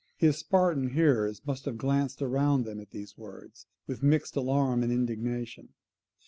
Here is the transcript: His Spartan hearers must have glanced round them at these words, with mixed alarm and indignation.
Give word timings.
His 0.17 0.35
Spartan 0.39 0.93
hearers 0.95 1.45
must 1.45 1.65
have 1.65 1.77
glanced 1.77 2.21
round 2.21 2.65
them 2.65 2.79
at 2.79 2.89
these 2.89 3.19
words, 3.19 3.67
with 3.85 4.01
mixed 4.01 4.35
alarm 4.35 4.81
and 4.81 4.91
indignation. 4.91 5.75